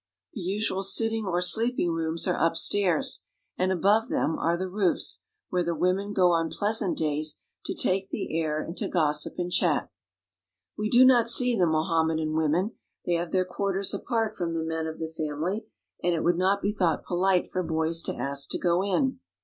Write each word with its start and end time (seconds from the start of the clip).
The 0.33 0.41
usual 0.41 0.81
sitting 0.81 1.27
or 1.27 1.41
sleeping 1.41 1.91
rooms 1.93 2.27
are 2.27 2.43
upstairs, 2.43 3.23
and 3.55 3.71
above 3.71 4.09
them 4.09 4.35
are 4.39 4.57
the 4.57 4.67
roofs, 4.67 5.19
where 5.49 5.63
the 5.63 5.75
women 5.75 6.11
go 6.11 6.31
on 6.31 6.49
pleasant 6.49 6.97
days 6.97 7.39
to 7.65 7.75
take 7.75 8.09
the 8.09 8.35
air 8.39 8.63
and 8.63 8.75
to 8.77 8.87
gossip 8.87 9.35
and 9.37 9.51
chat. 9.51 9.91
We 10.75 10.89
do 10.89 11.05
not 11.05 11.29
see 11.29 11.55
the 11.55 11.67
Mohammedan 11.67 12.33
women. 12.33 12.71
They 13.05 13.13
have 13.13 13.31
their 13.31 13.45
quarters 13.45 13.93
apart 13.93 14.35
from 14.35 14.55
the 14.55 14.65
men 14.65 14.87
of 14.87 14.97
the 14.97 15.13
family, 15.15 15.67
and 16.01 16.15
it 16.15 16.23
would 16.23 16.35
not 16.35 16.63
be 16.63 16.73
thought 16.73 17.05
polite 17.05 17.51
for 17.51 17.61
boys 17.61 18.01
to 18.01 18.15
ask 18.15 18.49
to 18.49 18.57
go 18.57 18.81
in. 18.83 19.19